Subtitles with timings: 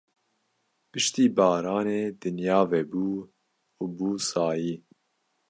[0.89, 3.09] Piştî baranê dinya vebû
[3.81, 4.75] û bû sayî.